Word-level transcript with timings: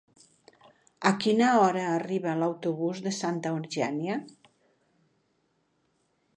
A 1.09 1.11
quina 1.25 1.49
hora 1.65 1.83
arriba 1.97 2.33
l'autobús 2.41 3.03
de 3.09 3.13
Santa 3.19 3.53
Eugènia? 3.59 4.19